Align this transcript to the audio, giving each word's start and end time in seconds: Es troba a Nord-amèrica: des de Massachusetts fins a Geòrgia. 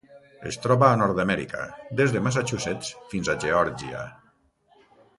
Es 0.51 0.55
troba 0.63 0.87
a 0.87 0.95
Nord-amèrica: 1.01 1.61
des 2.01 2.15
de 2.17 2.23
Massachusetts 2.31 2.91
fins 3.13 3.33
a 3.33 3.39
Geòrgia. 3.47 4.03